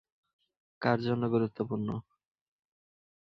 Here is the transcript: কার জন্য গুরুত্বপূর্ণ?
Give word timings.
কার 0.81 0.97
জন্য 1.01 1.23
গুরুত্বপূর্ণ? 1.29 1.89